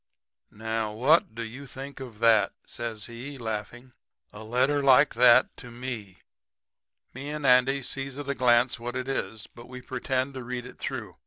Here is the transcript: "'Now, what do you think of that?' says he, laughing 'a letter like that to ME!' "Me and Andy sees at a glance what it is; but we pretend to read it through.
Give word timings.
"'Now, 0.49 0.93
what 0.93 1.35
do 1.35 1.43
you 1.43 1.67
think 1.67 1.99
of 1.99 2.17
that?' 2.17 2.53
says 2.65 3.05
he, 3.05 3.37
laughing 3.37 3.93
'a 4.33 4.43
letter 4.43 4.81
like 4.81 5.13
that 5.13 5.55
to 5.57 5.69
ME!' 5.69 6.17
"Me 7.13 7.29
and 7.29 7.45
Andy 7.45 7.83
sees 7.83 8.17
at 8.17 8.27
a 8.27 8.33
glance 8.33 8.79
what 8.79 8.95
it 8.95 9.07
is; 9.07 9.45
but 9.45 9.69
we 9.69 9.79
pretend 9.79 10.33
to 10.33 10.43
read 10.43 10.65
it 10.65 10.79
through. 10.79 11.17